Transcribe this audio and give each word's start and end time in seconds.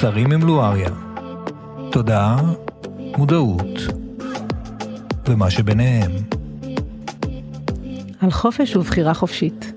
צרים 0.00 0.32
עם 0.32 0.42
לואריה. 0.42 0.90
תודעה, 1.92 2.36
מודעות, 3.18 3.66
ומה 5.28 5.50
שביניהם. 5.50 6.10
על 8.20 8.30
חופש 8.30 8.76
ובחירה 8.76 9.14
חופשית. 9.14 9.72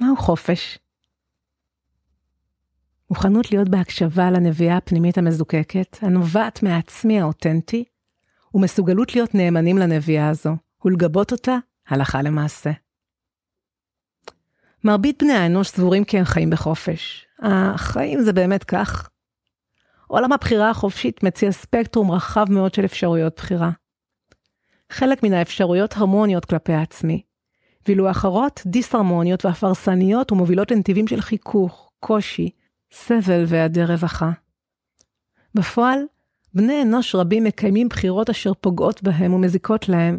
מהו 0.00 0.16
חופש? 0.16 0.78
מוכנות 3.10 3.52
להיות 3.52 3.68
בהקשבה 3.68 4.30
לנביאה 4.30 4.76
הפנימית 4.76 5.18
המזוקקת, 5.18 5.96
הנובעת 6.02 6.62
מהעצמי 6.62 7.20
האותנטי, 7.20 7.84
ומסוגלות 8.54 9.14
להיות 9.14 9.34
נאמנים 9.34 9.78
לנביאה 9.78 10.28
הזו, 10.28 10.56
ולגבות 10.84 11.32
אותה 11.32 11.56
הלכה 11.88 12.22
למעשה. 12.22 12.70
מרבית 14.84 15.22
בני 15.22 15.32
האנוש 15.32 15.68
סבורים 15.68 16.04
כי 16.04 16.18
הם 16.18 16.24
חיים 16.24 16.50
בחופש. 16.50 17.26
החיים 17.42 18.20
זה 18.20 18.32
באמת 18.32 18.64
כך. 18.64 19.08
עולם 20.06 20.32
הבחירה 20.32 20.70
החופשית 20.70 21.22
מציע 21.22 21.52
ספקטרום 21.52 22.10
רחב 22.10 22.46
מאוד 22.50 22.74
של 22.74 22.84
אפשרויות 22.84 23.36
בחירה. 23.36 23.70
חלק 24.90 25.22
מן 25.22 25.32
האפשרויות 25.32 25.96
הרמוניות 25.96 26.44
כלפי 26.44 26.72
העצמי, 26.72 27.22
ואילו 27.86 28.10
אחרות 28.10 28.62
דיסהרמוניות 28.66 29.44
ואף 29.44 29.64
הרסניות 29.64 30.32
ומובילות 30.32 30.70
לנתיבים 30.70 31.06
של 31.08 31.20
חיכוך, 31.20 31.90
קושי, 32.00 32.50
סבל 32.92 33.44
והיעדר 33.46 33.92
רווחה. 33.92 34.30
בפועל, 35.54 35.98
בני 36.54 36.82
אנוש 36.82 37.14
רבים 37.14 37.44
מקיימים 37.44 37.88
בחירות 37.88 38.30
אשר 38.30 38.54
פוגעות 38.54 39.02
בהם 39.02 39.34
ומזיקות 39.34 39.88
להם, 39.88 40.18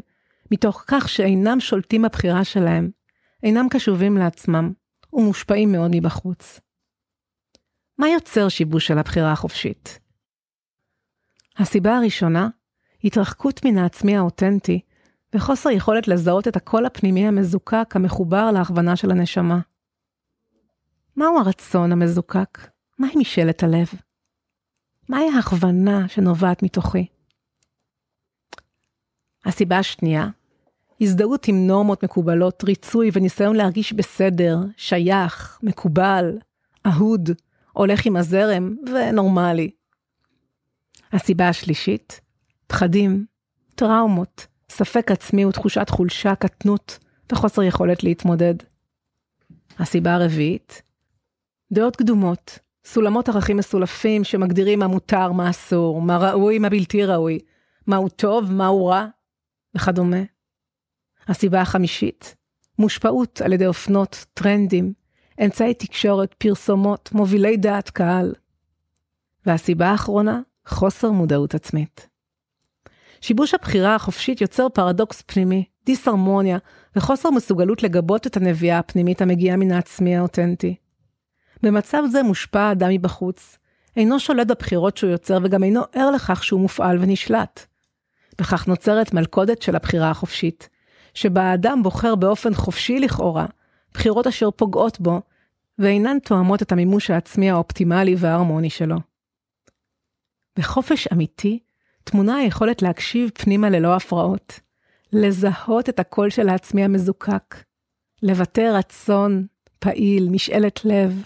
מתוך 0.51 0.83
כך 0.87 1.09
שאינם 1.09 1.59
שולטים 1.59 2.01
בבחירה 2.01 2.43
שלהם, 2.43 2.89
אינם 3.43 3.67
קשובים 3.69 4.17
לעצמם, 4.17 4.71
ומושפעים 5.13 5.71
מאוד 5.71 5.91
מבחוץ. 5.93 6.59
מה 7.97 8.09
יוצר 8.09 8.49
שיבוש 8.49 8.87
של 8.87 8.97
הבחירה 8.97 9.31
החופשית? 9.31 9.99
הסיבה 11.57 11.97
הראשונה, 11.97 12.49
התרחקות 13.03 13.65
מן 13.65 13.77
העצמי 13.77 14.17
האותנטי, 14.17 14.79
וחוסר 15.35 15.69
יכולת 15.69 16.07
לזהות 16.07 16.47
את 16.47 16.55
הקול 16.55 16.85
הפנימי 16.85 17.27
המזוקק 17.27 17.95
המחובר 17.95 18.51
להכוונה 18.51 18.95
של 18.95 19.11
הנשמה. 19.11 19.59
מהו 21.15 21.39
הרצון 21.39 21.91
המזוקק? 21.91 22.59
מהי 22.99 23.11
משאלת 23.15 23.63
הלב? 23.63 23.87
מהי 25.09 25.29
ההכוונה 25.35 26.07
שנובעת 26.07 26.63
מתוכי? 26.63 27.07
הסיבה 29.45 29.79
השנייה, 29.79 30.27
הזדהות 31.01 31.47
עם 31.47 31.67
נורמות 31.67 32.03
מקובלות, 32.03 32.63
ריצוי 32.63 33.09
וניסיון 33.13 33.55
להרגיש 33.55 33.93
בסדר, 33.93 34.57
שייך, 34.77 35.59
מקובל, 35.63 36.37
אהוד, 36.87 37.29
הולך 37.73 38.05
עם 38.05 38.15
הזרם 38.15 38.75
ונורמלי. 38.87 39.71
הסיבה 41.11 41.49
השלישית, 41.49 42.21
פחדים, 42.67 43.25
טראומות, 43.75 44.47
ספק 44.69 45.11
עצמי 45.11 45.45
ותחושת 45.45 45.89
חולשה, 45.89 46.35
קטנות 46.35 46.99
וחוסר 47.31 47.63
יכולת 47.63 48.03
להתמודד. 48.03 48.55
הסיבה 49.79 50.13
הרביעית, 50.13 50.81
דעות 51.71 51.95
קדומות, 51.95 52.59
סולמות 52.85 53.29
ערכים 53.29 53.57
מסולפים 53.57 54.23
שמגדירים 54.23 54.79
מה 54.79 54.87
מותר, 54.87 55.31
מה 55.31 55.49
אסור, 55.49 56.01
מה 56.01 56.17
ראוי, 56.17 56.59
מה 56.59 56.69
בלתי 56.69 57.05
ראוי, 57.05 57.39
מהו 57.87 58.09
טוב, 58.09 58.51
מהו 58.51 58.85
רע, 58.85 59.07
וכדומה. 59.75 60.21
הסיבה 61.27 61.61
החמישית, 61.61 62.35
מושפעות 62.79 63.41
על 63.41 63.53
ידי 63.53 63.67
אופנות, 63.67 64.25
טרנדים, 64.33 64.93
אמצעי 65.41 65.73
תקשורת, 65.73 66.33
פרסומות, 66.33 67.09
מובילי 67.13 67.57
דעת 67.57 67.89
קהל. 67.89 68.33
והסיבה 69.45 69.87
האחרונה, 69.87 70.41
חוסר 70.65 71.11
מודעות 71.11 71.55
עצמית. 71.55 72.07
שיבוש 73.21 73.53
הבחירה 73.53 73.95
החופשית 73.95 74.41
יוצר 74.41 74.69
פרדוקס 74.69 75.21
פנימי, 75.21 75.65
דיסהרמוניה 75.85 76.57
וחוסר 76.95 77.29
מסוגלות 77.29 77.83
לגבות 77.83 78.27
את 78.27 78.37
הנביאה 78.37 78.79
הפנימית 78.79 79.21
המגיעה 79.21 79.57
מן 79.57 79.71
העצמי 79.71 80.17
האותנטי. 80.17 80.75
במצב 81.63 82.03
זה 82.11 82.23
מושפע 82.23 82.61
האדם 82.61 82.89
מבחוץ, 82.89 83.57
אינו 83.95 84.19
שולט 84.19 84.47
בבחירות 84.47 84.97
שהוא 84.97 85.09
יוצר 85.09 85.37
וגם 85.43 85.63
אינו 85.63 85.81
ער 85.93 86.11
לכך 86.11 86.43
שהוא 86.43 86.59
מופעל 86.61 86.97
ונשלט. 87.01 87.65
בכך 88.39 88.67
נוצרת 88.67 89.13
מלכודת 89.13 89.61
של 89.61 89.75
הבחירה 89.75 90.09
החופשית, 90.09 90.69
שבה 91.13 91.41
האדם 91.41 91.83
בוחר 91.83 92.15
באופן 92.15 92.53
חופשי 92.53 92.99
לכאורה, 92.99 93.45
בחירות 93.93 94.27
אשר 94.27 94.51
פוגעות 94.51 94.99
בו, 94.99 95.21
ואינן 95.79 96.19
תואמות 96.19 96.61
את 96.61 96.71
המימוש 96.71 97.09
העצמי 97.09 97.51
האופטימלי 97.51 98.15
וההרמוני 98.17 98.69
שלו. 98.69 98.95
בחופש 100.59 101.07
אמיתי, 101.07 101.59
תמונה 102.03 102.35
היכולת 102.35 102.81
להקשיב 102.81 103.29
פנימה 103.33 103.69
ללא 103.69 103.95
הפרעות, 103.95 104.59
לזהות 105.13 105.89
את 105.89 105.99
הקול 105.99 106.29
של 106.29 106.49
העצמי 106.49 106.83
המזוקק, 106.83 107.55
לבטא 108.23 108.61
רצון, 108.61 109.45
פעיל, 109.79 110.29
משאלת 110.29 110.85
לב, 110.85 111.23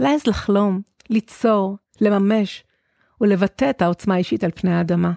להעז 0.00 0.26
לחלום, 0.26 0.80
ליצור, 1.10 1.76
לממש, 2.00 2.64
ולבטא 3.20 3.70
את 3.70 3.82
העוצמה 3.82 4.14
האישית 4.14 4.44
על 4.44 4.50
פני 4.54 4.74
האדמה. 4.74 5.12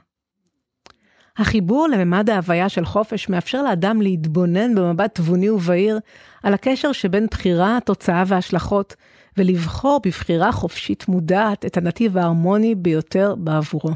החיבור 1.38 1.88
לממד 1.88 2.30
ההוויה 2.30 2.70
של 2.70 2.86
חופש 2.86 3.30
מאפשר 3.30 3.64
לאדם 3.64 4.02
להתבונן 4.02 4.75
במבט 4.75 5.16
תבוני 5.16 5.50
ובהיר 5.50 6.00
על 6.44 6.53
הקשר 6.53 6.92
שבין 6.92 7.28
בחירה, 7.31 7.78
תוצאה 7.86 8.24
והשלכות, 8.28 8.96
ולבחור 9.38 10.00
בבחירה 10.06 10.52
חופשית 10.52 11.08
מודעת 11.08 11.66
את 11.66 11.78
הנתיב 11.78 12.18
ההרמוני 12.18 12.76
ביותר 12.76 13.36
בעבורו. 13.36 13.92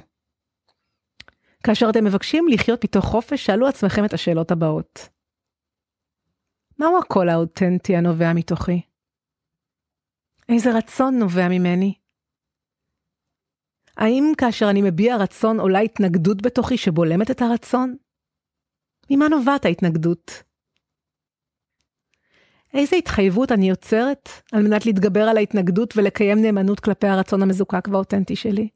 כאשר 1.63 1.90
אתם 1.90 2.03
מבקשים 2.03 2.47
לחיות 2.47 2.84
מתוך 2.84 3.06
חופש, 3.06 3.46
שאלו 3.46 3.68
עצמכם 3.68 4.06
את 4.06 4.13
השאלות 4.13 4.51
הבאות. 4.51 5.09
מהו 6.80 6.97
הקול 6.97 7.30
האותנטי 7.30 7.96
הנובע 7.96 8.34
מתוכי? 8.34 8.81
איזה 10.50 10.78
רצון 10.78 11.19
נובע 11.19 11.47
ממני? 11.47 11.94
האם 13.97 14.31
כאשר 14.38 14.69
אני 14.69 14.81
מביע 14.81 15.18
רצון 15.18 15.59
עולה 15.59 15.79
התנגדות 15.79 16.41
בתוכי 16.41 16.78
שבולמת 16.78 17.31
את 17.31 17.41
הרצון? 17.41 17.96
ממה 19.09 19.28
נובעת 19.28 19.66
ההתנגדות? 19.66 20.44
איזה 22.74 22.96
התחייבות 22.96 23.51
אני 23.51 23.69
יוצרת 23.69 24.30
על 24.51 24.63
מנת 24.63 24.85
להתגבר 24.85 25.24
על 25.24 25.38
ההתנגדות 25.38 25.97
ולקיים 25.97 26.41
נאמנות 26.41 26.80
כלפי 26.80 27.07
הרצון 27.07 27.41
המזוקק 27.41 27.88
והאותנטי 27.88 28.35
שלי? 28.35 28.69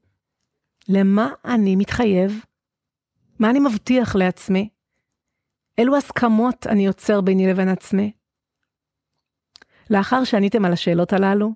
למה 0.89 1.29
אני 1.45 1.75
מתחייב? 1.75 2.43
מה 3.39 3.49
אני 3.49 3.59
מבטיח 3.59 4.15
לעצמי? 4.15 4.69
אילו 5.77 5.97
הסכמות 5.97 6.67
אני 6.67 6.85
יוצר 6.85 7.21
ביני 7.21 7.47
לבין 7.47 7.69
עצמי? 7.69 8.11
לאחר 9.89 10.23
שעניתם 10.23 10.65
על 10.65 10.73
השאלות 10.73 11.13
הללו, 11.13 11.53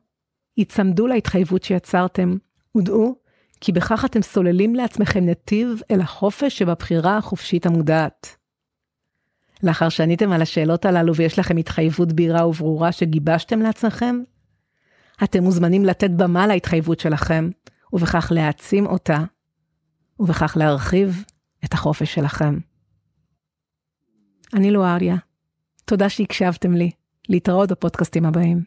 היצמדו 0.58 1.08
להתחייבות 1.08 1.64
שיצרתם, 1.64 2.38
ודעו 2.78 3.16
כי 3.62 3.72
בכך 3.72 4.06
אתם 4.06 4.22
סוללים 4.22 4.76
לעצמכם 4.76 5.26
נתיב 5.26 5.82
אל 5.92 6.02
החופש 6.02 6.58
שבבחירה 6.58 7.18
החופשית 7.18 7.66
המודעת. 7.66 8.36
לאחר 9.64 9.90
שעניתם 9.90 10.32
על 10.32 10.42
השאלות 10.42 10.86
הללו 10.86 11.16
ויש 11.16 11.40
לכם 11.40 11.58
התחייבות 11.58 12.14
בהירה 12.14 12.48
וברורה 12.48 12.92
שגיבשתם 12.92 13.60
לעצמכם, 13.60 14.16
אתם 15.24 15.44
מוזמנים 15.44 15.86
לתת 15.86 16.10
במה 16.10 16.48
להתחייבות 16.48 17.00
שלכם, 17.00 17.50
ובכך 17.94 18.32
להעצים 18.36 18.86
אותה, 18.86 19.24
ובכך 20.20 20.58
להרחיב 20.60 21.24
את 21.66 21.74
החופש 21.74 22.14
שלכם. 22.14 22.58
אני 24.54 24.72
לואריה, 24.72 25.16
תודה 25.86 26.10
שהקשבתם 26.10 26.74
לי, 26.74 26.92
להתראות 27.30 27.72
בפודקאסטים 27.72 28.26
הבאים. 28.26 28.64